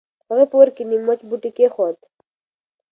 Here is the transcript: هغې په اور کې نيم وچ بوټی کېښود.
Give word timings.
هغې 0.29 0.45
په 0.49 0.55
اور 0.57 0.69
کې 0.75 0.83
نيم 0.89 1.03
وچ 1.07 1.19
بوټی 1.29 1.51
کېښود. 1.57 1.97